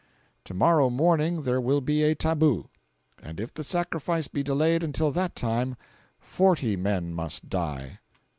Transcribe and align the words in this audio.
To 0.45 0.55
morrow 0.55 0.89
morning 0.89 1.43
there 1.43 1.61
will 1.61 1.79
be 1.79 2.01
a 2.03 2.15
tabu, 2.15 2.69
and, 3.21 3.39
if 3.39 3.53
the 3.53 3.63
sacrifice 3.63 4.27
be 4.27 4.41
delayed 4.41 4.81
until 4.81 5.11
that 5.11 5.35
time, 5.35 5.75
forty 6.19 6.75
men 6.75 7.13
must 7.13 7.49
die. 7.49 7.99